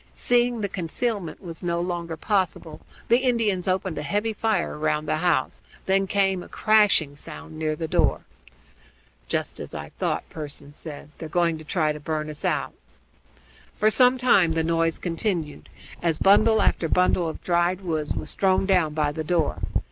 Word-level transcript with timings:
Seeing 0.15 0.61
that 0.61 0.73
concealment 0.73 1.43
was 1.43 1.61
no 1.61 1.79
longer 1.79 2.17
possible, 2.17 2.81
the 3.07 3.19
Indians 3.19 3.67
opened 3.67 3.99
a 3.99 4.01
heavy 4.01 4.33
fire 4.33 4.75
round 4.75 5.07
the 5.07 5.17
house; 5.17 5.61
then 5.85 6.07
came 6.07 6.41
a 6.41 6.47
crashing 6.47 7.15
sound 7.15 7.55
near 7.59 7.75
the 7.75 7.87
door. 7.87 8.21
"Just 9.27 9.59
as 9.59 9.75
I 9.75 9.89
thought," 9.99 10.27
Pearson 10.27 10.71
said. 10.71 11.09
"They're 11.19 11.29
going 11.29 11.59
to 11.59 11.63
try 11.63 11.91
to 11.93 11.99
burn 11.99 12.31
us 12.31 12.43
out." 12.43 12.73
For 13.77 13.91
some 13.91 14.17
time 14.17 14.53
the 14.53 14.63
noise 14.63 14.97
continued, 14.97 15.69
as 16.01 16.17
bundle 16.17 16.63
after 16.63 16.89
bundle 16.89 17.29
of 17.29 17.43
dried 17.43 17.81
wood 17.81 18.15
was 18.15 18.33
thrown 18.33 18.65
down 18.65 18.95
by 18.95 19.11
the 19.11 19.23
door. 19.23 19.59